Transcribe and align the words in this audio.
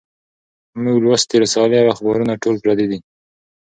مونږ 0.81 0.97
لوستي 1.03 1.35
رسالې 1.43 1.77
او 1.81 1.87
اخبارونه 1.95 2.33
ټول 2.43 2.55
پردي 2.63 2.85
دي 2.91 2.99